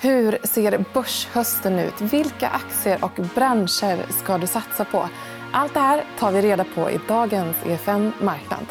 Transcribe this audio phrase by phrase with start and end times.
[0.00, 2.00] Hur ser börshösten ut?
[2.00, 5.08] Vilka aktier och branscher ska du satsa på?
[5.52, 8.66] Allt det här tar vi reda på i dagens EFN Marknad.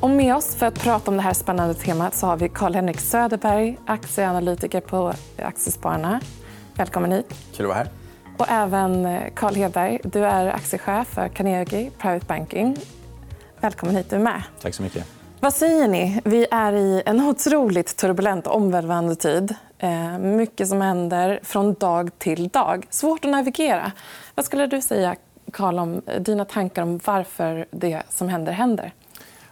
[0.00, 3.00] Och med oss för att prata om det här spännande temat så har vi Carl-Henrik
[3.00, 5.12] Söderberg, aktieanalytiker på
[5.42, 6.20] Aktiespararna.
[6.74, 7.34] Välkommen hit.
[7.56, 7.88] Kul att vara här.
[8.38, 10.00] Och även Carl Hedberg.
[10.04, 12.76] Du är aktiechef för Carnegie Private Banking.
[13.60, 14.10] Välkommen hit.
[14.10, 14.42] Du med.
[14.60, 15.19] Tack så mycket.
[15.42, 16.20] Vad säger ni?
[16.24, 19.54] Vi är i en otroligt turbulent och omvälvande tid.
[19.78, 22.86] Eh, mycket som händer från dag till dag.
[22.90, 23.92] Svårt att navigera.
[24.34, 25.16] Vad skulle du säga,
[25.52, 28.92] Karl, om dina tankar om varför det som händer händer?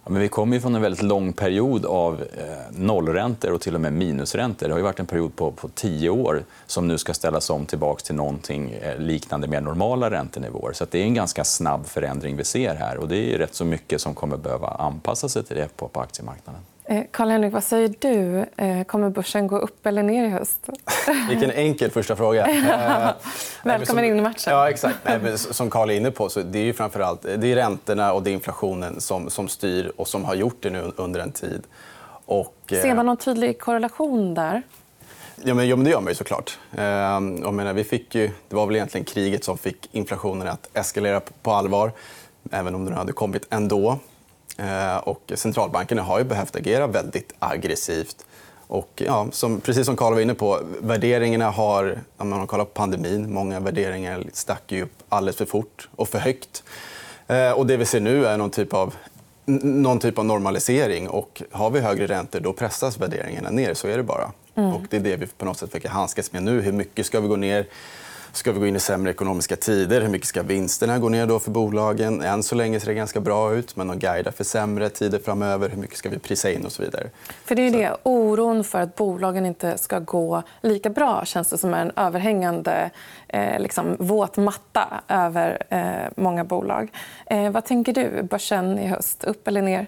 [0.09, 3.81] Ja, men vi kommer från en väldigt lång period av eh, nollräntor och till och
[3.81, 4.69] med minusräntor.
[4.69, 8.01] Det har varit en period på, på tio år som nu ska ställas om tillbaka
[8.01, 10.73] till någonting eh, liknande mer normala räntenivåer.
[10.73, 12.97] Så det är en ganska snabb förändring vi ser här.
[12.97, 16.01] och Det är rätt så mycket som kommer behöva anpassa sig till det på, på
[16.01, 16.61] aktiemarknaden.
[17.11, 18.47] Karl-Henrik, eh, vad säger du?
[18.57, 20.69] Eh, kommer börsen gå upp eller ner i höst?
[21.29, 22.47] Vilken enkel första fråga.
[22.69, 23.11] Eh,
[23.63, 24.53] Välkommen in i matchen.
[24.53, 24.99] Ja, exakt.
[25.39, 28.31] som Carl är inne på, så det är ju framförallt det är räntorna och det
[28.31, 31.63] är inflationen som, som styr och som har gjort det nu under en tid.
[32.25, 34.63] Och, Ser man någon tydlig korrelation där?
[35.45, 36.59] Ja, men, ja, men det gör man ju såklart.
[36.77, 40.69] Eh, jag menar, vi fick ju, det var väl egentligen kriget som fick inflationen att
[40.75, 41.93] eskalera på allvar
[42.51, 43.99] även om den hade kommit ändå.
[44.59, 48.17] Eh, och centralbankerna har ju behövt agera väldigt aggressivt.
[48.67, 51.99] Och, ja, som, precis som Carl var inne på, värderingarna har...
[52.17, 56.19] Om man kollar på pandemin, många värderingar stack ju upp alldeles för fort och för
[56.19, 56.63] högt.
[57.27, 58.95] Eh, och det vi ser nu är någon typ av
[59.45, 61.09] någon typ av normalisering.
[61.09, 63.75] Och har vi högre räntor då pressas värderingarna ner.
[63.75, 64.33] Så är det bara.
[64.55, 64.73] Mm.
[64.73, 66.61] Och det är det vi på något sätt försöker handskas med nu.
[66.61, 67.67] Hur mycket ska vi gå ner?
[68.39, 70.01] Ska vi gå in i sämre ekonomiska tider?
[70.01, 72.23] Hur mycket ska vinsterna gå ner då för bolagen?
[72.23, 75.69] Än så länge ser det ganska bra ut, men de guidar för sämre tider framöver.
[75.69, 76.65] Hur mycket ska vi prisa in?
[76.65, 77.11] och så vidare.
[77.45, 77.97] För det är det.
[78.03, 82.91] Oron för att bolagen inte ska gå lika bra känns det som en överhängande
[83.29, 86.93] eh, liksom, våt matta över eh, många bolag.
[87.27, 88.23] Eh, vad tänker du?
[88.23, 89.87] Börsen i höst, upp eller ner?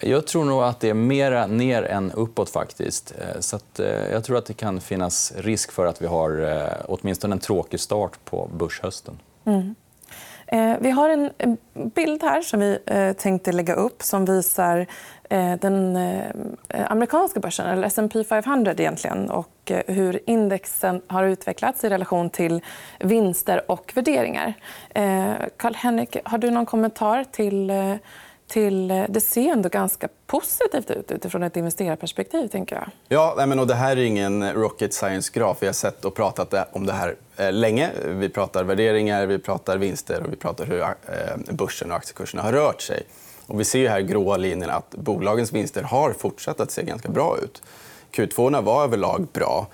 [0.00, 2.50] Jag tror nog att det är mer ner än uppåt.
[2.50, 3.14] faktiskt.
[3.18, 6.40] Eh, så att, eh, jag tror att det kan finnas risk för att vi har
[6.40, 9.18] eh, åtminstone en tråkig start på börshösten.
[9.44, 9.74] Mm.
[10.46, 11.30] Eh, vi har en
[11.94, 14.86] bild här som vi eh, tänkte lägga upp som visar
[15.60, 15.98] den
[16.68, 22.60] amerikanska börsen, eller S&P 500 egentligen och hur indexen har utvecklats i relation till
[23.00, 24.54] vinster och värderingar.
[25.56, 27.70] Karl-Henrik, har du någon kommentar till
[28.48, 28.90] till...
[28.90, 32.48] Eh, det ser ändå ganska positivt ut utifrån ett investerarperspektiv.
[32.48, 32.88] Tänker jag.
[33.08, 35.56] Ja, men, och det här är ingen rocket science-graf.
[35.60, 37.90] Vi har sett och pratat eh, om det här eh, länge.
[38.06, 40.84] Vi pratar värderingar, vi pratar vinster och vi pratar hur
[41.52, 43.02] börsen och aktiekurserna har rört sig.
[43.46, 47.38] Och vi ser här gråa linjen att bolagens vinster har fortsatt att se ganska bra
[47.42, 47.62] ut.
[48.12, 49.66] Q2 var överlag bra.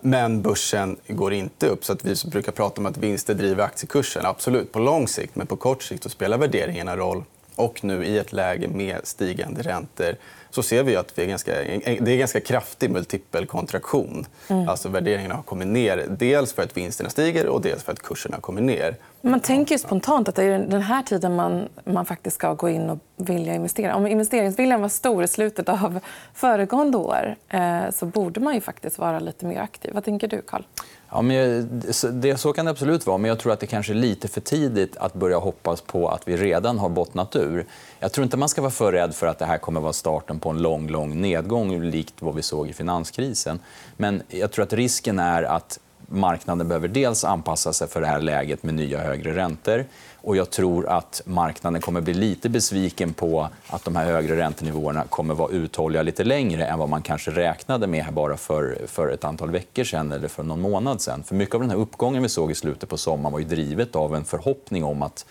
[0.00, 1.84] Men börsen går inte upp.
[1.84, 4.26] Så att vi brukar prata om att vinster driver aktiekursen.
[4.26, 5.36] Absolut, på lång sikt.
[5.36, 7.24] Men på kort sikt spelar värderingarna roll
[7.56, 10.16] och nu i ett läge med stigande räntor
[10.50, 11.52] så ser vi att det är ganska,
[12.00, 14.26] det är ganska kraftig multipelkontraktion.
[14.48, 14.68] Mm.
[14.68, 16.06] Alltså värderingarna har kommit ner.
[16.18, 18.96] Dels för att vinsterna stiger och dels för att kurserna har kommit ner.
[19.24, 22.90] Man tänker spontant att det är den här tiden man, man faktiskt ska gå in
[22.90, 23.96] och vilja investera.
[23.96, 26.00] Om investeringsviljan var stor i slutet av
[26.34, 29.90] föregående år eh, så borde man ju faktiskt vara lite mer aktiv.
[29.94, 30.62] Vad tänker du, Carl?
[31.10, 33.18] Ja, men det, så kan det absolut vara.
[33.18, 36.28] Men jag tror att det kanske är lite för tidigt att börja hoppas på att
[36.28, 37.66] vi redan har bottnat ur.
[38.00, 39.92] Jag tror inte man ska vara för rädd för att det här kommer att vara
[39.92, 43.58] starten på en lång, lång nedgång likt vad vi såg i finanskrisen.
[43.96, 45.78] Men jag tror att risken är att
[46.12, 49.84] marknaden behöver dels anpassa sig för det här läget med nya högre räntor.
[50.16, 55.04] Och jag tror att marknaden kommer bli lite besviken på att de här högre räntenivåerna
[55.04, 59.24] kommer vara uthålliga lite längre än vad man kanske räknade med bara för, för ett
[59.24, 61.22] antal veckor sen eller för någon månad sen.
[61.22, 63.96] För mycket av den här uppgången vi såg i slutet på sommaren var ju drivet
[63.96, 65.26] av en förhoppning om att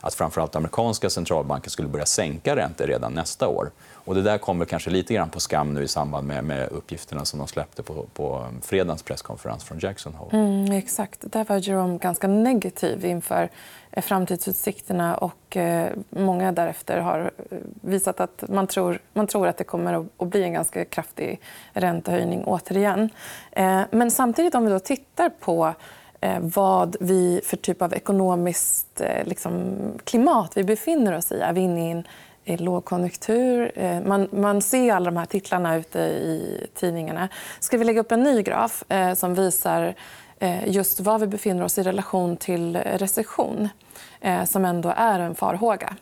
[0.00, 3.70] att framförallt amerikanska centralbanker skulle börja sänka räntor redan nästa år.
[4.06, 7.24] Och det där kommer kanske lite grann på skam nu i samband med, med uppgifterna
[7.24, 10.38] som de släppte på, på fredagens presskonferens från Jackson Hole.
[10.38, 11.24] Mm, exakt.
[11.32, 13.50] Där var Jerome ganska negativ inför
[13.90, 15.16] eh, framtidsutsikterna.
[15.16, 20.06] och eh, Många därefter har eh, visat att man tror, man tror att det kommer
[20.16, 21.40] att bli en ganska kraftig
[21.72, 23.10] räntehöjning återigen.
[23.52, 25.74] Eh, men samtidigt, om vi då tittar på
[26.26, 31.40] Eh, vad vi för typ av ekonomiskt eh, liksom, klimat vi befinner oss i.
[31.40, 32.04] Är vi inne i
[32.44, 33.72] en lågkonjunktur.
[33.74, 37.28] Eh, man, man ser alla de här titlarna ute i tidningarna.
[37.60, 38.84] Ska vi lägga upp en ny graf
[39.16, 39.94] som visar
[40.66, 43.68] just var vi befinner oss i relation till recession
[44.46, 45.96] som ändå är en farhåga.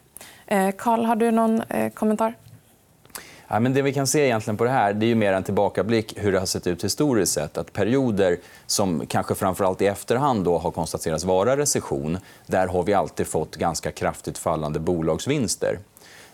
[0.76, 1.62] Karl, har du någon
[1.94, 2.34] kommentar?
[3.54, 5.42] Ja, men det vi kan se egentligen på det här det är ju mer en
[5.42, 7.58] tillbakablick hur det har sett ut historiskt sett.
[7.58, 12.94] Att perioder som kanske framförallt i efterhand då har konstaterats vara recession där har vi
[12.94, 15.78] alltid fått ganska kraftigt fallande bolagsvinster.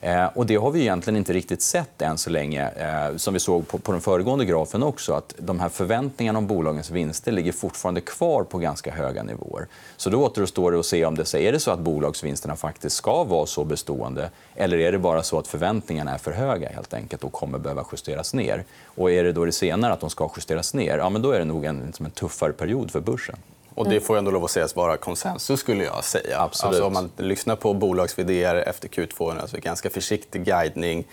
[0.01, 2.71] Eh, och det har vi egentligen inte riktigt sett än så länge.
[2.71, 5.13] Eh, som vi såg på, på den föregående grafen också.
[5.13, 9.67] att De här förväntningarna om bolagens vinster ligger fortfarande kvar på ganska höga nivåer.
[9.97, 13.25] Så då återstår det att se om det är det så att bolagsvinsterna faktiskt ska
[13.25, 17.25] vara så bestående eller är det bara så att förväntningarna är för höga helt enkelt
[17.25, 18.65] och kommer behöva justeras ner.
[18.85, 21.39] Och är det då det senare, att de ska justeras ner, ja, men då är
[21.39, 23.37] det nog en, liksom en tuffare period för börsen.
[23.81, 25.61] Och det får ändå lov att sägas vara konsensus.
[25.61, 26.41] skulle jag säga.
[26.41, 26.69] Absolut.
[26.69, 31.05] Alltså, om man lyssnar på bolags efter Q2, alltså ganska försiktig guidning.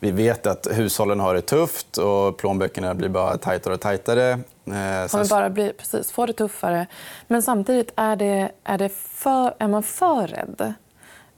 [0.00, 4.30] Vi vet att hushållen har det tufft och plånböckerna blir bara tajtare och tajtare.
[4.30, 6.86] Eh, kommer bara bli, precis, få det tuffare.
[7.26, 10.74] Men samtidigt, är, det, är, det för, är man för rädd?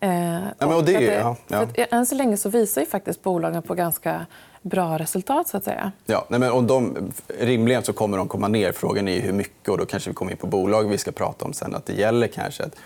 [0.01, 1.67] Eh, ja, men det, ja, ja.
[1.91, 4.27] än så länge så visar ju faktiskt bolagen på ganska
[4.63, 5.49] bra resultat.
[5.49, 5.93] så att säga.
[6.07, 8.73] Ja, nej, men, och de, rimligen så kommer de komma ner.
[8.73, 9.69] Frågan är hur mycket.
[9.69, 11.75] och Då kanske vi kommer in på bolag vi ska prata om sen.
[11.75, 12.77] Att det gäller kanske att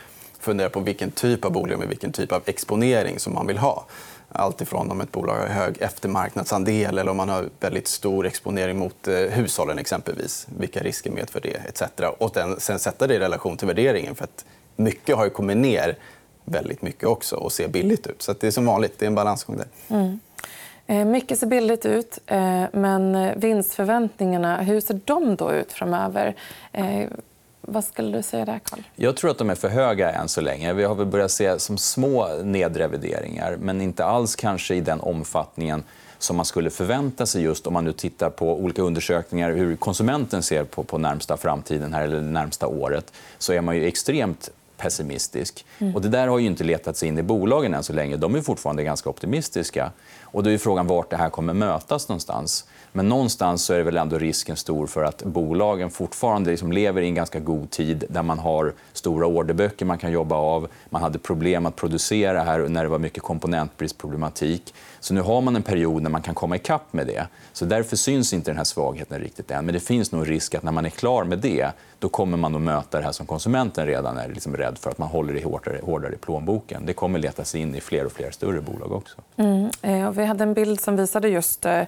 [0.40, 3.86] fundera på vilken typ av bolag med vilken typ av exponering som man vill ha.
[4.28, 8.78] Allt ifrån om ett bolag har hög eftermarknadsandel eller om man har väldigt stor exponering
[8.78, 9.78] mot eh, hushållen.
[9.78, 10.46] exempelvis.
[10.58, 11.56] Vilka risker medför det?
[11.68, 11.82] Etc.
[12.18, 14.14] Och den, sen sätta det i relation till värderingen.
[14.14, 14.44] För att
[14.76, 15.96] mycket har kommit ner
[16.44, 18.22] väldigt mycket också och ser billigt ut.
[18.22, 18.98] Så det är som vanligt.
[18.98, 19.96] Det är en balansgång där.
[19.96, 20.18] Mm.
[20.86, 26.34] Eh, mycket ser billigt ut, eh, men vinstförväntningarna hur ser de då ut framöver?
[26.72, 27.08] Eh,
[27.60, 28.80] vad skulle du säga där, Carl?
[28.96, 30.72] Jag tror att de är för höga än så länge.
[30.72, 35.82] Vi har väl börjat se som små nedrevideringar men inte alls kanske i den omfattningen
[36.18, 40.42] som man skulle förvänta sig just om man nu tittar på olika undersökningar hur konsumenten
[40.42, 45.64] ser på, på närmsta framtiden här, eller närmsta året så är man ju extremt pessimistisk.
[45.78, 45.94] Mm.
[45.94, 48.16] Och det där har ju inte letat sig in i bolagen än så länge.
[48.16, 49.92] De är fortfarande ganska optimistiska.
[50.34, 52.64] Och då är frågan vart det här kommer mötas någonstans.
[52.92, 57.02] Men någonstans så är det väl ändå risken stor för att bolagen fortfarande liksom lever
[57.02, 60.68] i en ganska god tid där man har stora orderböcker man kan jobba av.
[60.90, 64.74] Man hade problem att producera här när det var mycket komponentbristproblematik.
[65.00, 67.26] Så nu har man en period när man kan komma ikapp med det.
[67.52, 69.64] Så därför syns inte den här svagheten riktigt än.
[69.64, 72.54] Men det finns nog risk att när man är klar med det då kommer man
[72.54, 75.44] att möta det här som konsumenten redan är liksom rädd för, att man håller det
[75.44, 76.86] hårdare, hårdare i plånboken.
[76.86, 79.16] Det kommer leta sig in i fler och fler större bolag också.
[79.36, 79.70] Mm.
[79.82, 81.84] Eh, Eh, vi hade en bild som visade just eh,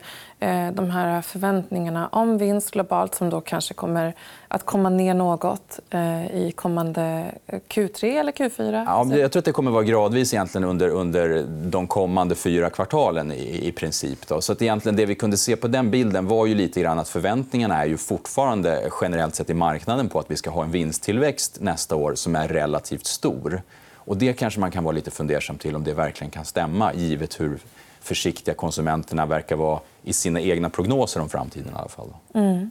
[0.73, 4.15] de här förväntningarna om vinst globalt som då kanske kommer
[4.49, 7.25] att komma ner något eh, i kommande
[7.69, 8.85] Q3 eller Q4?
[8.87, 12.71] Ja, jag tror att det kommer att vara gradvis egentligen under, under de kommande fyra
[12.71, 14.27] kvartalen i, i princip.
[14.29, 14.41] Då.
[14.41, 17.09] Så att egentligen det vi kunde se på den bilden var ju lite grann att
[17.09, 21.59] förväntningarna är ju fortfarande generellt sett i marknaden på att vi ska ha en vinsttillväxt
[21.61, 23.63] nästa år som är relativt stor.
[24.07, 27.41] Och det kanske man kan vara lite fundersam till om det verkligen kan stämma givet
[27.41, 27.59] hur
[28.07, 31.73] försiktiga konsumenterna verkar vara i sina egna prognoser om framtiden.
[31.73, 32.15] I alla fall.
[32.35, 32.71] Mm.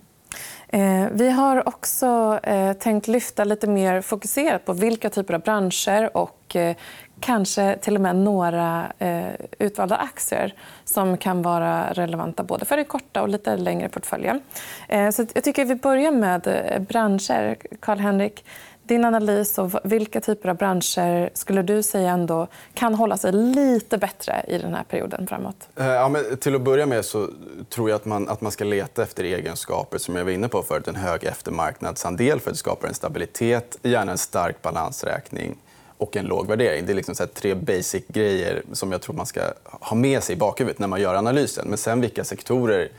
[0.67, 6.17] Eh, vi har också eh, tänkt lyfta lite mer fokuserat på vilka typer av branscher
[6.17, 6.75] och eh,
[7.19, 9.27] kanske till och med några eh,
[9.59, 10.53] utvalda aktier
[10.85, 14.41] som kan vara relevanta både för den korta och lite längre portföljen.
[14.87, 17.57] Eh, så jag tycker vi börjar med eh, branscher.
[17.79, 18.45] Karl-Henrik,
[18.87, 23.97] din analys och vilka typer av branscher skulle du säga ändå kan hålla sig lite
[23.97, 25.69] bättre i den här perioden framåt?
[25.75, 27.29] Eh, ja, men till att börja med så
[27.69, 30.63] tror jag att man, att man ska leta efter egenskaper som jag var inne på
[30.63, 30.87] förut.
[30.87, 35.57] En hög eftermarknadsandel för att skapa en stabilitet, gärna en stark balansräkning
[35.97, 36.85] och en låg värdering.
[36.85, 40.37] Det är liksom så tre basic-grejer som jag tror man ska ha med sig i
[40.37, 41.67] bakhuvudet när man gör analysen.
[41.67, 42.89] Men sen vilka sektorer...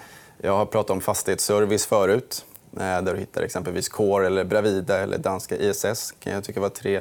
[0.43, 2.45] Jag har pratat om fastighetsservice förut.
[2.81, 6.15] Eh, där du hittar exempelvis Core, eller Bravida eller danska ISS.
[6.21, 7.01] kan jag tycka var tre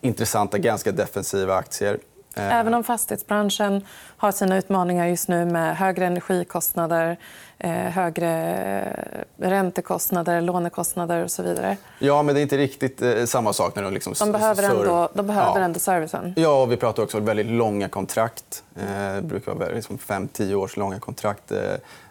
[0.00, 1.98] intressanta, ganska defensiva aktier.
[2.36, 3.84] Eh, Även om fastighetsbranschen
[4.16, 7.16] har sina utmaningar just nu med högre energikostnader
[7.58, 11.76] eh, högre räntekostnader, lånekostnader och så vidare.
[11.98, 13.76] Ja, men det är inte riktigt samma sak.
[13.76, 14.14] när De, liksom...
[14.18, 15.64] de behöver, ändå, de behöver ja.
[15.64, 16.32] ändå servicen.
[16.36, 18.64] Ja, och vi pratar också om väldigt långa kontrakt.
[18.74, 21.52] Det brukar vara liksom 5-10 års långa kontrakt.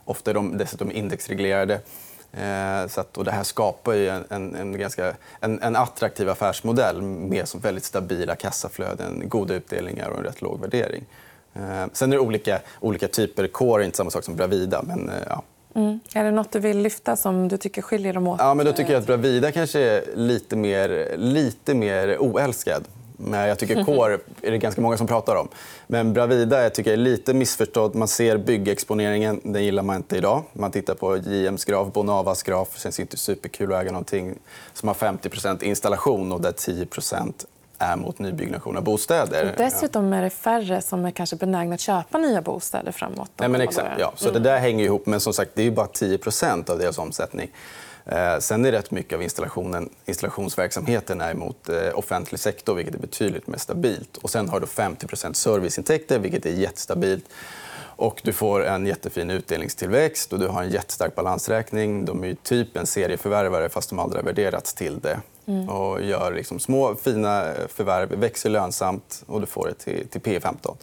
[0.06, 1.80] Ofta är de dessutom indexreglerade.
[2.38, 6.30] Eh, så att, och det här skapar ju en, en, en ganska, en, en, attraktiv
[6.30, 11.06] affärsmodell med som väldigt stabila kassaflöden, goda utdelningar och en rätt låg värdering.
[11.54, 13.48] Eh, sen är det olika, olika typer.
[13.48, 14.84] Core är inte samma sak som Bravida.
[14.84, 15.44] Men, eh, ja.
[15.76, 16.00] Mm.
[16.14, 18.40] Är det nåt du vill lyfta som du tycker skiljer dem åt?
[18.40, 22.84] Ja, men då tycker jag att Bravida kanske är lite mer, lite mer oälskad.
[23.18, 25.48] Men jag tycker Core är det ganska många som pratar om.
[25.88, 27.96] Men Bravida jag tycker jag är lite missförstådd.
[27.96, 29.42] Man ser byggexponeringen.
[29.44, 30.44] Den gillar man inte idag.
[30.54, 32.68] Man tittar på JMs graf, Bonavas graf.
[32.74, 34.36] Det känns inte superkul att äga någonting
[34.74, 37.46] som har 50% installation och där 10%
[37.78, 39.54] är mot nybyggnation av bostäder.
[39.58, 43.32] Dessutom är det färre som är kanske benägna att köpa nya bostäder framåt.
[43.38, 44.14] Nej, men exakt, ja.
[44.16, 45.06] Så det där hänger ihop.
[45.06, 47.52] Men som sagt, det är bara 10% av deras omsättning.
[48.06, 53.00] Eh, sen är rätt mycket av installationen, installationsverksamheten är mot eh, offentlig sektor, vilket är
[53.00, 54.18] betydligt mer stabilt.
[54.18, 57.26] Och sen har du 50% serviceintäkter, vilket är jättestabilt.
[57.96, 62.06] Och du får en jättefin utdelningstillväxt och du har en jättestark balansräkning.
[62.06, 65.20] De är typ en serieförvärvare fast de aldrig har värderats till det.
[65.46, 65.70] Mm.
[65.70, 70.40] Och gör liksom små fina förvärv, växer lönsamt och du får det till, till P
[70.40, 70.78] 15.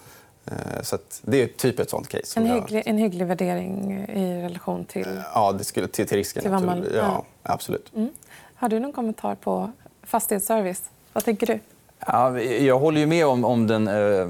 [0.46, 2.40] Eh, så det är typ ett sånt case.
[2.40, 6.42] En hygglig, en hygglig värdering i relation till, eh, ja, det skulle, till, till risken.
[6.42, 7.24] Till man, ja, ja.
[7.42, 7.92] Absolut.
[7.96, 8.10] Mm.
[8.54, 9.70] Har du någon kommentar på
[10.02, 10.82] fastighetsservice?
[11.12, 11.58] Vad tänker du?
[12.06, 14.28] Ja, jag håller ju med om, om den ö,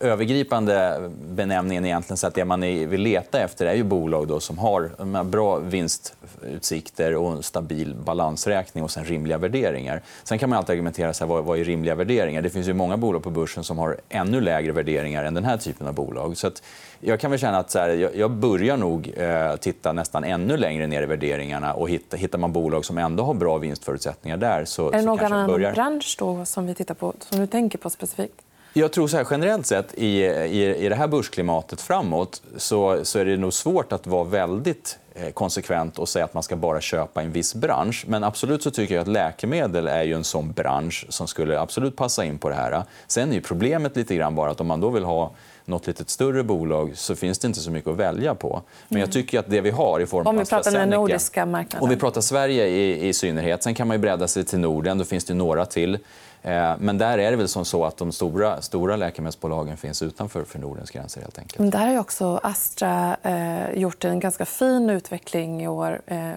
[0.00, 1.84] övergripande benämningen.
[1.84, 2.16] egentligen.
[2.16, 7.14] Så att det man vill leta efter är ju bolag då som har bra vinstutsikter
[7.14, 10.02] och en stabil balansräkning och sen rimliga värderingar.
[10.24, 12.42] Sen kan man alltid argumentera så här, vad, vad är rimliga värderingar.
[12.42, 15.56] Det finns ju många bolag på börsen som har ännu lägre värderingar än den här
[15.56, 16.36] typen av bolag.
[16.36, 16.62] Så att
[17.06, 20.56] jag kan väl känna att så här, jag, jag, börjar nog eh, titta nästan ännu
[20.56, 21.74] längre ner i värderingarna.
[21.74, 25.20] och hitta, Hittar man bolag som ändå har bra vinstförutsättningar där så, Är det någon
[25.20, 25.72] annan börjar...
[25.72, 28.42] bransch då som vi tittar på, som du tänker på specifikt?
[28.76, 33.18] Jag tror så här, generellt sett i, i, i det här börsklimatet framåt så, så
[33.18, 36.80] är det nog svårt att vara väldigt eh, konsekvent och säga att man ska bara
[36.80, 38.04] köpa en viss bransch.
[38.08, 41.96] Men absolut så tycker jag att läkemedel är ju en sån bransch som skulle absolut
[41.96, 42.82] passa in på det här.
[43.06, 45.32] Sen är problemet lite grann bara att om man då vill ha
[45.64, 48.62] något litet större bolag så finns det inte så mycket att välja på.
[48.88, 51.46] Men jag tycker att det vi har i form av Om vi pratar den nordiska
[51.46, 51.82] marknaden.
[51.82, 53.62] Om vi pratar Sverige i, i synnerhet.
[53.62, 54.98] Sen kan man ju bredda sig till Norden.
[54.98, 55.98] Då finns det några till.
[56.42, 60.44] Eh, men där är det väl som så att de stora, stora läkemedelsbolagen finns utanför
[60.44, 61.20] för Nordens gränser.
[61.20, 61.58] Helt enkelt.
[61.58, 66.00] Men där har också Astra eh, gjort en ganska fin utveckling i år.
[66.06, 66.32] Eh,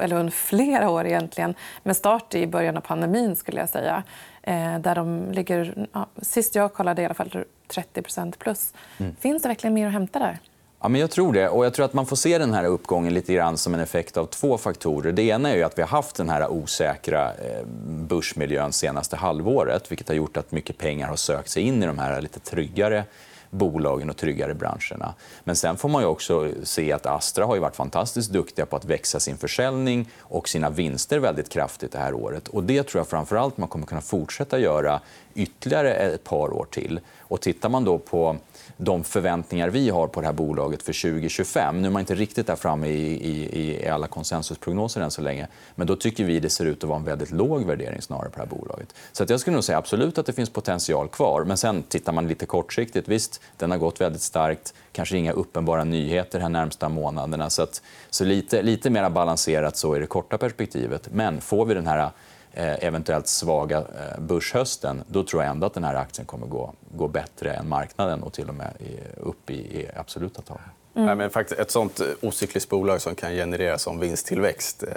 [0.00, 3.36] eller under flera år, egentligen, med start i början av pandemin.
[3.36, 4.02] skulle jag säga.
[4.42, 8.02] Eh, där de ligger, ja, sist jag kollade, i alla fall 30
[8.38, 8.72] plus.
[8.98, 9.16] Mm.
[9.20, 10.38] Finns det verkligen mer att hämta där?
[10.82, 11.48] Ja, men jag tror det.
[11.48, 14.16] Och jag tror att man får se den här uppgången lite grann som en effekt
[14.16, 15.12] av två faktorer.
[15.12, 20.08] Det ena är att vi har haft den här osäkra eh, börsmiljön senaste halvåret vilket
[20.08, 23.04] har gjort att mycket pengar har sökt sig in i de här lite tryggare
[23.52, 25.14] bolagen och tryggare branscherna.
[25.44, 29.20] Men sen får man också se att Astra har varit fantastiskt duktiga på att växa
[29.20, 32.48] sin försäljning och sina vinster väldigt kraftigt det här året.
[32.48, 35.00] Och det tror jag framförallt man kommer kunna fortsätta göra
[35.34, 37.00] ytterligare ett par år till.
[37.20, 38.36] Och tittar man då på
[38.84, 41.82] de förväntningar vi har på det här bolaget för 2025.
[41.82, 45.48] Nu är man inte riktigt där framme i, i, i alla konsensusprognoser än så länge.
[45.74, 48.36] Men då tycker vi det ser ut att vara en väldigt låg värdering snarare på
[48.36, 48.94] det här bolaget.
[49.12, 51.44] Så att jag skulle nog säga absolut att det finns potential kvar.
[51.44, 53.08] Men sen tittar man lite kortsiktigt.
[53.08, 54.74] Visst, den har gått väldigt starkt.
[54.92, 57.50] Kanske inga uppenbara nyheter här närmsta månaderna.
[57.50, 61.08] Så, att, så lite, lite mer balanserat så i det korta perspektivet.
[61.12, 62.10] Men får vi den här
[62.54, 67.08] eventuellt svaga eh, börshösten, då tror jag ändå att den här aktien kommer gå, gå
[67.08, 68.72] bättre än marknaden och till och med
[69.16, 70.58] upp i, i absoluta tal.
[70.94, 71.06] Mm.
[71.06, 74.82] Nej, men faktiskt ett sånt ocykliskt bolag som kan generera som vinsttillväxt.
[74.82, 74.88] Eh,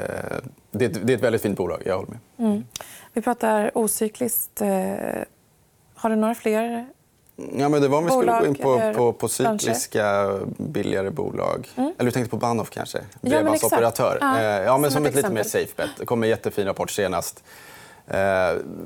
[0.72, 1.82] det är, ett, väldigt fint bolag.
[1.86, 2.20] Jag håller med.
[2.48, 2.64] Mm.
[3.14, 4.62] Vi pratar ocykliskt.
[5.96, 6.88] Har du några fler
[7.36, 11.68] Ja, men det var om vi skulle gå in på, på, på cykliska, billigare bolag.
[11.76, 11.94] Mm.
[11.98, 13.00] Eller du tänkte på Bahnhof kanske?
[13.22, 14.18] Bredbandsoperatör.
[14.22, 15.90] Ja, ja, ja, men som, som ett, ett lite mer safe bet.
[16.00, 17.44] Det kom en jättefin rapport senast.
[18.08, 18.18] Eh,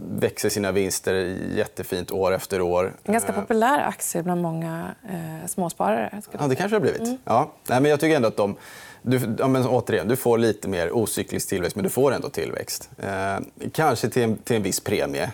[0.09, 2.93] växer sina vinster jättefint år efter år.
[3.03, 6.21] En ganska eh, populär aktie bland många eh, småsparare.
[6.39, 7.01] Ja, det kanske det har blivit.
[7.01, 7.17] Mm.
[7.23, 7.51] Ja.
[7.67, 8.55] Nej, men jag tycker ändå att de...
[9.01, 12.89] Du, ja, men återigen, du får lite mer ocyklisk tillväxt, men du får ändå tillväxt.
[12.97, 15.31] Eh, kanske till en, till en viss premie.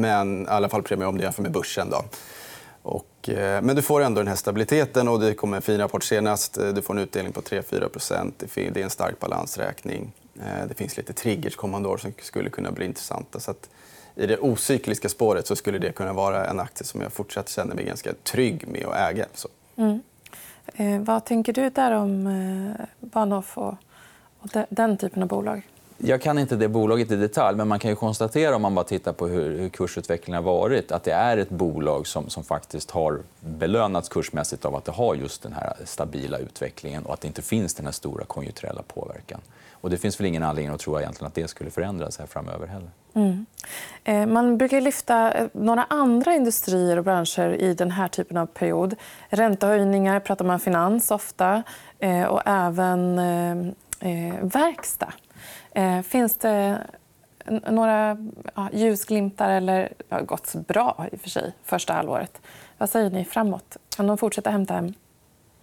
[0.00, 1.90] Men i alla fall premie om du jämför med börsen.
[1.90, 2.04] Då.
[2.82, 5.08] Och, eh, men du får ändå den här stabiliteten.
[5.08, 6.58] och Det kom en fin rapport senast.
[6.58, 10.12] Eh, du får en utdelning på 3-4% Det är en stark balansräkning.
[10.36, 13.40] Eh, det finns lite triggers kommande år som skulle kunna bli intressanta.
[13.40, 13.68] Så att
[14.14, 17.74] I det ocykliska spåret så skulle det kunna vara en aktie som jag fortsatt känner
[17.74, 19.26] mig ganska trygg med att äga.
[19.34, 19.48] Så.
[19.76, 20.02] Mm.
[20.66, 23.74] Eh, vad tänker du där om eh, Bahnhof och,
[24.40, 25.62] och den typen av bolag?
[26.06, 28.84] Jag kan inte det bolaget i detalj, men man kan ju konstatera om man bara
[28.84, 32.90] tittar på hur, hur kursutvecklingen har varit att det är ett bolag som, som faktiskt
[32.90, 37.28] har belönats kursmässigt av att det har just den här stabila utvecklingen och att det
[37.28, 39.40] inte finns den här stora konjunkturella påverkan.
[39.70, 42.66] Och det finns väl ingen anledning att tro egentligen att det skulle förändras här framöver
[42.66, 42.90] heller.
[43.14, 43.46] Mm.
[44.04, 48.46] Eh, man brukar lyfta eh, några andra industrier och branscher i den här typen av
[48.46, 48.94] period.
[49.28, 51.62] Räntehöjningar pratar man finans ofta
[51.98, 55.12] eh, och även eh, eh, verkstad.
[55.74, 56.86] Eh, finns det
[57.70, 58.16] några
[58.54, 59.50] ja, ljusglimtar?
[59.50, 62.40] Eller, det har gått bra i och för sig, första halvåret.
[62.78, 63.76] Vad säger ni framåt?
[63.96, 64.94] Kan de fortsätta hämta hem?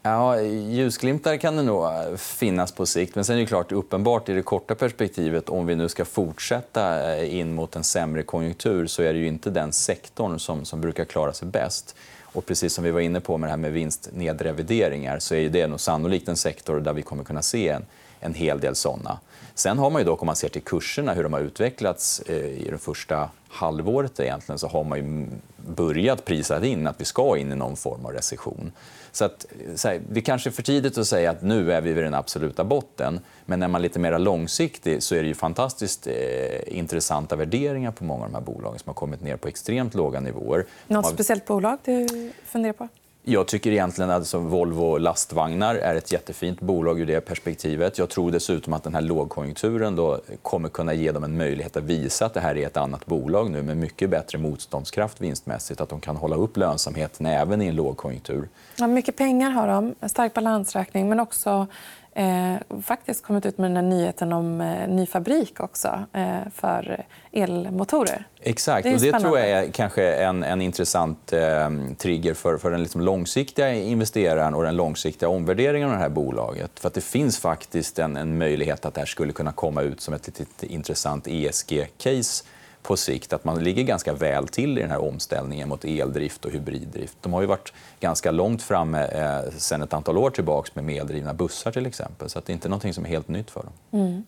[0.03, 3.15] Ja, ljusglimtar kan det nog eh, finnas på sikt.
[3.15, 7.15] Men sen är det klart, uppenbart i det korta perspektivet, om vi nu ska fortsätta
[7.15, 10.81] eh, in mot en sämre konjunktur så är det ju inte den sektorn som, som
[10.81, 11.95] brukar klara sig bäst.
[12.33, 15.67] Och precis som vi var inne på med det här med vinstnedrevideringar så är det
[15.67, 17.85] nog sannolikt en sektor där vi kommer kunna se en,
[18.21, 19.19] en hel del såna.
[19.53, 22.35] Sen har man ju dock, om man ser till kurserna, hur de har utvecklats eh,
[22.35, 27.51] i det första halvåret egentligen, så har man börjat prisa in att vi ska in
[27.51, 28.71] i någon form av recession.
[29.11, 31.93] Så att, så här, det kanske är för tidigt att säga att nu är vi
[31.93, 33.19] vid den absoluta botten.
[33.45, 37.91] Men när man är lite mer långsiktig så är det ju fantastiskt eh, intressanta värderingar
[37.91, 40.65] på många av de här bolagen som har kommit ner på extremt låga nivåer.
[40.87, 42.87] Något speciellt bolag du funderar på?
[43.23, 47.97] Jag tycker egentligen att alltså Volvo lastvagnar är ett jättefint bolag ur det perspektivet.
[47.97, 51.83] Jag tror dessutom att den här lågkonjunkturen då kommer kunna ge dem en möjlighet att
[51.83, 55.81] visa att det här är ett annat bolag nu med mycket bättre motståndskraft vinstmässigt.
[55.81, 58.49] Att de kan hålla upp lönsamheten även i en lågkonjunktur.
[58.75, 61.67] Ja, mycket pengar har de, en stark balansräkning men också
[62.15, 67.05] eh, faktiskt kommit ut med den här nyheten om eh, ny fabrik också eh, för
[67.31, 68.27] elmotorer.
[68.39, 68.83] Exakt.
[68.83, 72.81] Det, och det tror jag är kanske en, en intressant eh, trigger för, för den
[72.81, 76.79] liksom långsiktiga investeraren och den långsiktiga omvärderingen av det här bolaget.
[76.79, 80.01] För att Det finns faktiskt en, en möjlighet att det här skulle kunna komma ut
[80.01, 82.43] som ett litet intressant ESG-case
[82.83, 83.33] på sikt.
[83.33, 87.17] Att man ligger ganska väl till i den här omställningen mot eldrift och hybriddrift.
[87.21, 91.33] De har ju varit ganska långt framme eh, sen ett antal år tillbaka med eldrivna
[91.33, 92.29] bussar till exempel.
[92.29, 93.73] Så det är inte något som är helt nytt för dem.
[94.01, 94.23] Mm.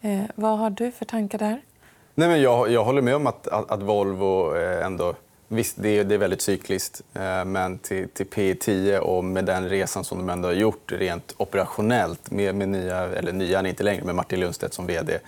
[0.00, 1.62] Eh, vad har du för tankar där?
[2.14, 5.14] Nej, men jag, jag håller med om att, att, att Volvo eh, ändå...
[5.50, 9.68] Visst, det är, det är väldigt cykliskt, eh, men till, till P10 och med den
[9.68, 14.04] resan som de ändå har gjort rent operationellt med, med nya, eller nya inte längre,
[14.04, 15.18] med Martin Lundstedt som vd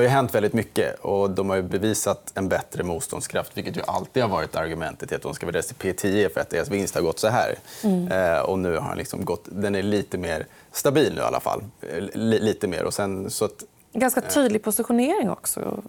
[0.00, 4.22] det har hänt väldigt mycket och de har bevisat en bättre motståndskraft vilket ju alltid
[4.22, 7.02] har varit argumentet till att de ska värderas till P10 för att deras vinst har
[7.02, 7.54] gått så här.
[7.84, 8.12] Mm.
[8.12, 11.40] Eh, och nu har den, liksom gått, den är lite mer stabil nu i alla
[11.40, 11.64] fall.
[11.92, 12.84] L lite mer.
[12.84, 15.82] Och sen, så att, Ganska tydlig positionering också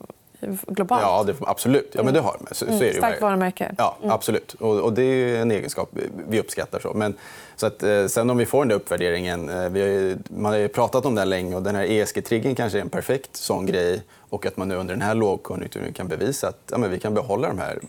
[0.67, 1.01] globalt.
[1.01, 1.91] Ja, det, absolut.
[1.93, 2.55] Ja, men det har de.
[2.55, 2.77] Så, mm.
[2.77, 3.75] så är det Starkt varumärke.
[3.77, 4.11] Ja, mm.
[4.11, 4.53] absolut.
[4.53, 5.89] Och, och, det är en egenskap
[6.27, 6.79] vi uppskattar.
[6.79, 6.93] Så.
[6.93, 7.13] Men,
[7.55, 9.49] så att, eh, sen om vi får den där uppvärderingen...
[9.49, 12.81] Eh, vi har man har pratat om den länge och den här ESG-triggern kanske är
[12.81, 14.03] en perfekt sån grej.
[14.29, 17.13] Och att man nu under den här lågkonjunkturen kan bevisa att ja, men vi kan
[17.13, 17.79] behålla de här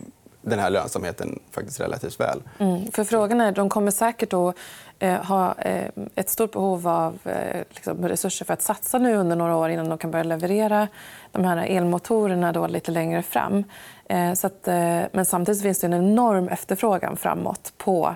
[0.41, 2.41] den här lönsamheten faktiskt relativt väl.
[2.57, 4.55] Mm, för frågan är, de kommer säkert att
[4.99, 9.35] eh, ha eh, ett stort behov av eh, liksom, resurser för att satsa nu under
[9.35, 10.87] några år innan de kan börja leverera
[11.31, 13.63] de här elmotorerna då lite längre fram.
[14.09, 18.15] Eh, så att, eh, men samtidigt finns det en enorm efterfrågan framåt på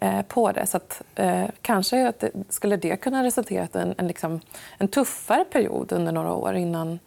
[0.00, 0.66] eh, på det.
[0.66, 1.02] Så att,
[1.62, 4.40] kanske att det, skulle det kunna resultera i en, en, liksom,
[4.78, 6.98] en tuffare period under några år innan,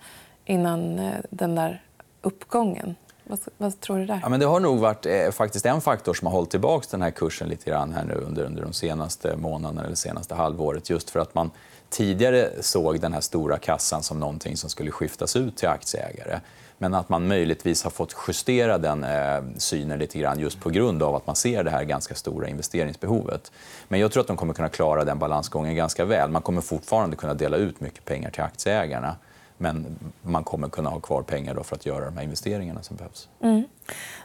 [0.45, 1.81] innan den där
[2.21, 2.95] uppgången.
[3.29, 4.19] Vad, vad, tror du där?
[4.23, 7.01] Ja, men det har nog varit eh, faktiskt en faktor som har hållit tillbaka den
[7.01, 10.89] här kursen lite grann här nu under, under de senaste månaderna eller senaste halvåret.
[10.89, 11.51] Just för att man
[11.89, 16.39] tidigare såg den här stora kassan som någonting som skulle skiftas ut till aktieägare.
[16.77, 21.03] Men att man möjligtvis har fått justera den eh, synen lite grann just på grund
[21.03, 23.51] av att man ser det här ganska stora investeringsbehovet.
[23.87, 26.29] Men jag tror att de kommer kunna klara den balansgången ganska väl.
[26.29, 29.15] Man kommer fortfarande kunna dela ut mycket pengar till aktieägarna.
[29.57, 32.95] Men man kommer kunna ha kvar pengar då för att göra de här investeringarna som
[32.95, 33.29] behövs.
[33.41, 33.63] Mm.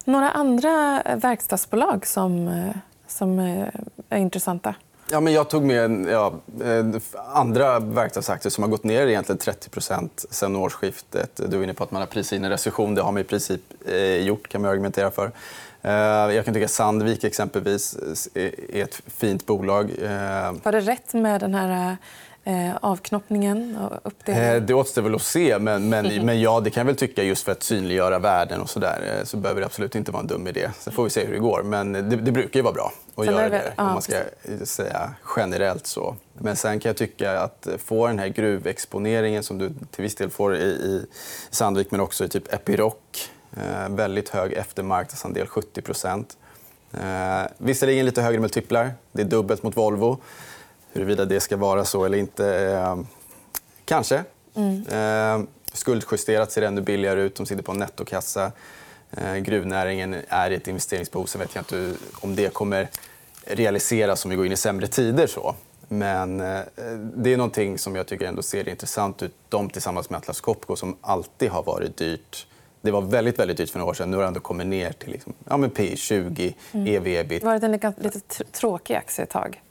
[0.05, 3.69] Några andra verkstadsbolag som, eh, som eh,
[4.09, 4.75] är intressanta?
[5.11, 6.33] Ja, men jag tog med ja,
[6.65, 6.87] eh,
[7.35, 11.41] andra verkstadsaktier som har gått ner egentligen 30% sen årsskiftet.
[11.49, 12.95] Du är inne på att man har prisat in en recession.
[12.95, 13.61] Det har man i princip
[14.21, 15.31] gjort, kan man argumentera för.
[16.33, 17.97] Jag kan tycka att Sandvik exempelvis
[18.35, 19.91] är ett fint bolag.
[20.63, 21.97] Var det rätt med den här
[22.45, 24.57] eh, avknoppningen och uppdelningen?
[24.57, 25.59] Eh, det återstår väl att se.
[25.59, 28.71] Men, men, men ja, det kan jag väl tycka just för att synliggöra värden och
[28.71, 30.71] så där, eh, så behöver det absolut inte vara en dum idé.
[30.79, 31.63] Sen får vi se hur det går.
[31.63, 34.17] Men det, det brukar ju vara bra att sen göra det, det om man ska
[34.65, 35.87] säga generellt.
[35.87, 36.17] så.
[36.33, 40.31] Men sen kan jag tycka att få den här gruvexponeringen som du till viss del
[40.31, 41.07] får i, i
[41.51, 42.95] Sandvik men också i typ Epiroc.
[43.57, 46.25] Eh, väldigt hög eftermarknadsandel, 70%
[46.93, 48.93] Eh, visserligen lite högre multiplar.
[49.13, 50.19] Det är dubbelt mot Volvo.
[50.93, 52.99] Huruvida det ska vara så eller inte, eh,
[53.85, 54.25] kanske.
[54.55, 54.87] Mm.
[54.87, 57.37] Eh, skuldjusterat ser ännu billigare ut.
[57.37, 58.53] De sitter på en nettokassa.
[59.11, 61.27] Eh, gruvnäringen är i ett investeringsbehov.
[61.27, 62.89] Så vet jag inte om det kommer
[63.45, 65.27] realiseras om vi går in i sämre tider.
[65.27, 65.55] Så.
[65.89, 66.61] Men eh,
[67.17, 69.35] det är någonting som jag tycker ändå ser intressant ut.
[69.49, 72.47] De tillsammans med Atlas Copco som alltid har varit dyrt.
[72.81, 74.11] Det var väldigt, väldigt dyrt för några år sedan.
[74.11, 76.87] Nu har det ändå kommit ner till liksom, ja, P20, mm.
[76.87, 77.43] ev-ebit.
[77.43, 79.63] Det har varit en lite tråkig aktie ett tag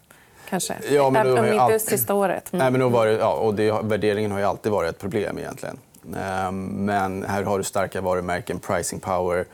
[0.52, 0.76] kanske?
[0.90, 2.54] Ja, men Även om inte sista året.
[2.54, 2.64] Mm.
[2.64, 5.38] Nej, men var det, ja, och det, värderingen har ju alltid varit ett problem.
[5.38, 5.78] egentligen.
[6.18, 9.46] Ehm, men här har du starka varumärken, pricing power.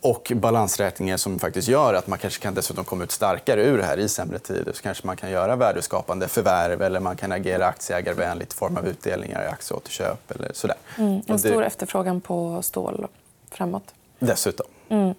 [0.00, 3.84] och balansräkningar som faktiskt gör att man kanske kan dessutom komma ut starkare ur det
[3.84, 4.72] här i sämre tider.
[4.72, 8.86] Så kanske man kan göra värdeskapande förvärv eller man kan agera aktieägarvänligt i form av
[8.86, 10.30] utdelningar i aktieåterköp.
[10.30, 10.76] Eller sådär.
[10.98, 11.66] Mm, en stor det...
[11.66, 13.06] efterfrågan på stål
[13.50, 13.94] framåt.
[14.18, 14.66] Dessutom.
[14.88, 15.14] Mm.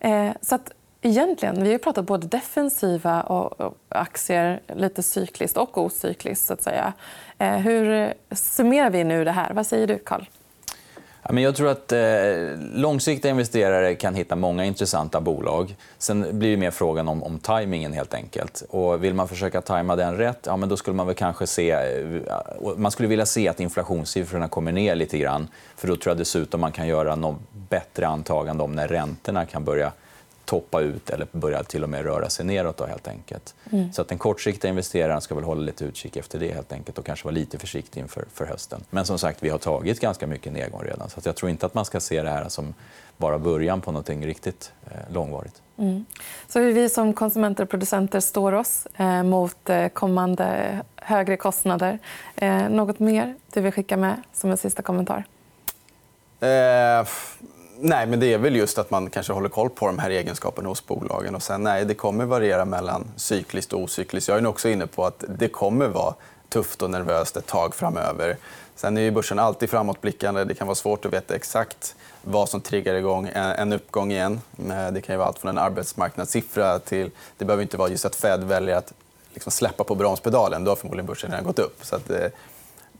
[0.00, 0.70] Eh, så att
[1.02, 6.46] egentligen, vi har pratat både defensiva och aktier lite cykliskt och ocykliskt.
[6.46, 6.92] Så att säga.
[7.38, 9.52] Eh, hur summerar vi nu det här?
[9.54, 10.24] Vad säger du, Carl?
[11.32, 12.00] jag tror att eh,
[12.74, 15.76] långsiktiga investerare kan hitta många intressanta bolag.
[15.98, 17.92] Sen blir det mer frågan om, om tajmingen.
[17.92, 18.62] helt enkelt.
[18.70, 21.70] Och vill man försöka tajma den rätt, ja, men då skulle man väl kanske se...
[21.70, 22.22] Eh,
[22.76, 25.48] man skulle vilja se att inflationssiffrorna kommer ner lite grann.
[25.76, 29.64] För Då tror jag dessutom man kan göra något bättre antagande om när räntorna kan
[29.64, 29.92] börja
[30.50, 32.76] toppa ut eller börja till och med röra sig neråt.
[32.76, 33.54] Då, helt enkelt.
[33.72, 33.92] Mm.
[33.92, 37.06] Så att den kortsiktiga investeraren ska väl hålla lite utkik efter det helt enkelt och
[37.06, 38.84] kanske vara lite försiktig inför för hösten.
[38.90, 41.10] Men som sagt, vi har tagit ganska mycket nedgång redan.
[41.10, 42.74] Så jag tror inte att man ska se det här som
[43.16, 45.62] bara början på något riktigt eh, långvarigt.
[45.78, 46.04] Mm.
[46.48, 51.98] Så hur vi som konsumenter och producenter står oss eh, mot eh, kommande högre kostnader.
[52.36, 55.24] Eh, något mer du vill skicka med som en sista kommentar?
[56.40, 57.06] Eh,
[57.82, 60.68] Nej, men det är väl just att man kanske håller koll på de här egenskaperna
[60.68, 61.34] hos bolagen.
[61.34, 64.28] Och sen, nej, det kommer variera mellan cykliskt och ocykliskt.
[64.28, 66.14] Jag är också inne på att det kommer vara
[66.48, 68.36] tufft och nervöst ett tag framöver.
[68.76, 70.44] Sen är ju börsen alltid framåtblickande.
[70.44, 74.40] Det kan vara svårt att veta exakt vad som triggar igång en uppgång igen.
[74.58, 77.10] Eh, det kan ju vara allt från en arbetsmarknadssiffra till...
[77.38, 78.92] Det behöver inte vara just att Fed väljer att
[79.32, 80.64] liksom släppa på bromspedalen.
[80.64, 81.78] Då har förmodligen börsen redan gått upp.
[81.82, 82.26] Så att, eh,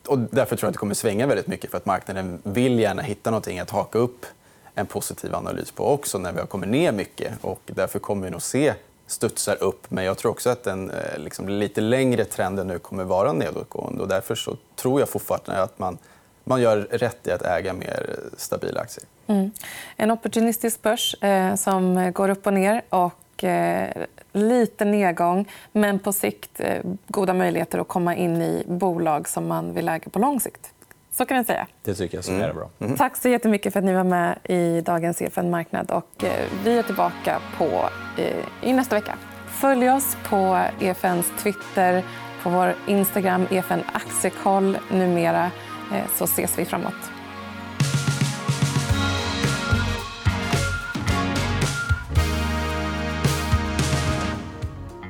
[0.07, 1.71] och därför tror jag att det kommer svänga väldigt mycket.
[1.71, 4.27] för att Marknaden vill gärna hitta någonting att haka upp
[4.75, 7.33] en positiv analys på också när vi har kommit ner mycket.
[7.41, 8.75] Och därför kommer vi nog se
[9.07, 9.91] studsar upp.
[9.91, 14.03] Men jag tror också att den eh, liksom, lite längre trenden nu kommer vara nedåtgående.
[14.03, 15.99] Och därför så tror jag fortfarande att man,
[16.45, 19.05] man gör rätt i att äga mer eh, stabila aktier.
[19.27, 19.51] Mm.
[19.97, 22.83] En opportunistisk börs eh, som går upp och ner.
[22.89, 29.29] och eh, Lite nedgång, men på sikt eh, goda möjligheter att komma in i bolag
[29.29, 30.73] som man vill äga på lång sikt.
[31.11, 31.67] Så kan vi säga.
[31.83, 32.71] Det tycker jag summerar bra.
[32.79, 32.97] Mm.
[32.97, 35.91] Tack så jättemycket för att ni var med i dagens EFN Marknad.
[35.91, 39.19] Och, eh, vi är tillbaka på, eh, i nästa vecka.
[39.47, 42.05] Följ oss på EFNs Twitter,
[42.43, 45.51] på vår Instagram, EFN Aktiekoll numera,
[45.93, 46.95] eh, så ses vi framåt.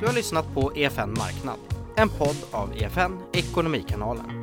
[0.01, 1.59] Du har lyssnat på EFN Marknad,
[1.97, 4.43] en podd av EFN Ekonomikanalen.